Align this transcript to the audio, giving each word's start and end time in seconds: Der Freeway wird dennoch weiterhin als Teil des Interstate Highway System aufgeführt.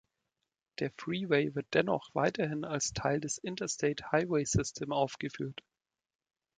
Der 0.79 0.89
Freeway 0.97 1.53
wird 1.53 1.67
dennoch 1.75 2.09
weiterhin 2.15 2.63
als 2.65 2.91
Teil 2.93 3.19
des 3.19 3.37
Interstate 3.37 4.11
Highway 4.11 4.45
System 4.45 4.91
aufgeführt. 4.91 5.61